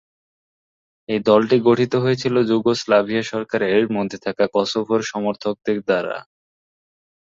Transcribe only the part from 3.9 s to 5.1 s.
মধ্যে থাকা কসোভোর